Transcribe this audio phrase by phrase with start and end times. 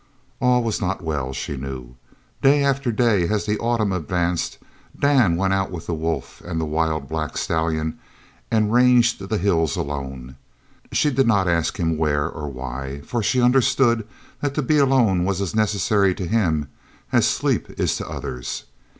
[0.39, 1.93] All was not well, she knew.
[2.41, 4.57] Day after day, as the autumn advanced,
[4.99, 7.99] Dan went out with the wolf and the wild black stallion
[8.49, 10.37] and ranged the hills alone.
[10.91, 14.07] She did not ask him where or why, for she understood
[14.41, 16.67] that to be alone was as necessary to him
[17.11, 18.63] as sleep is to others.